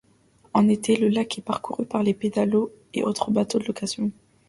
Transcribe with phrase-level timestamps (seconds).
[0.55, 4.11] En été, le lac est parcouru par les pédalos et autres bateaux de location.